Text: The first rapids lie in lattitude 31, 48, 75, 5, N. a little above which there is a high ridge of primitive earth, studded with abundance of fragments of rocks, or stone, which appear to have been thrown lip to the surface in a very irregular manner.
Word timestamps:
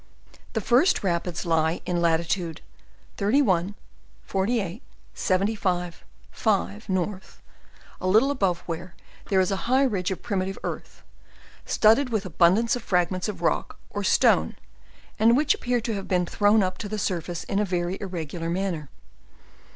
The 0.53 0.61
first 0.61 1.03
rapids 1.03 1.45
lie 1.45 1.79
in 1.85 2.01
lattitude 2.01 2.61
31, 3.17 3.75
48, 4.23 4.81
75, 5.13 6.03
5, 6.31 6.85
N. 6.89 7.21
a 8.01 8.07
little 8.07 8.31
above 8.31 8.61
which 8.61 8.81
there 9.27 9.39
is 9.39 9.51
a 9.51 9.55
high 9.69 9.83
ridge 9.83 10.09
of 10.09 10.23
primitive 10.23 10.57
earth, 10.63 11.03
studded 11.67 12.09
with 12.09 12.25
abundance 12.25 12.75
of 12.75 12.81
fragments 12.81 13.29
of 13.29 13.43
rocks, 13.43 13.75
or 13.91 14.03
stone, 14.03 14.55
which 15.19 15.53
appear 15.53 15.79
to 15.79 15.93
have 15.93 16.07
been 16.07 16.25
thrown 16.25 16.61
lip 16.61 16.79
to 16.79 16.89
the 16.89 16.97
surface 16.97 17.43
in 17.43 17.59
a 17.59 17.63
very 17.63 17.99
irregular 18.01 18.49
manner. 18.49 18.89